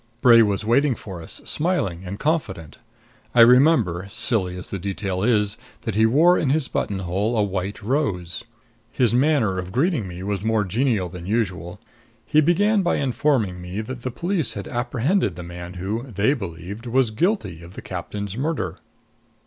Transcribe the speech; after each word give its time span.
Bray 0.21 0.41
was 0.41 0.65
waiting 0.65 0.95
for 0.95 1.21
us, 1.21 1.41
smiling 1.45 2.03
and 2.03 2.17
confident. 2.17 2.79
I 3.35 3.41
remember 3.41 4.07
silly 4.09 4.57
as 4.57 4.71
the 4.71 4.79
detail 4.79 5.21
is 5.21 5.59
that 5.81 5.93
he 5.93 6.07
wore 6.07 6.39
in 6.39 6.49
his 6.49 6.67
buttonhole 6.67 7.37
a 7.37 7.43
white 7.43 7.83
rose. 7.83 8.43
His 8.91 9.13
manner 9.13 9.59
of 9.59 9.71
greeting 9.71 10.07
me 10.07 10.23
was 10.23 10.43
more 10.43 10.63
genial 10.63 11.07
than 11.07 11.27
usual. 11.27 11.79
He 12.25 12.41
began 12.41 12.81
by 12.81 12.95
informing 12.95 13.61
me 13.61 13.79
that 13.81 14.01
the 14.01 14.09
police 14.09 14.53
had 14.53 14.67
apprehended 14.67 15.35
the 15.35 15.43
man 15.43 15.75
who, 15.75 16.01
they 16.11 16.33
believed, 16.33 16.87
was 16.87 17.11
guilty 17.11 17.61
of 17.61 17.75
the 17.75 17.81
captain's 17.83 18.35
murder. 18.35 18.79